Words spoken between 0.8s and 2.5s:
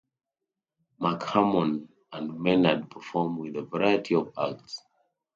McMahon and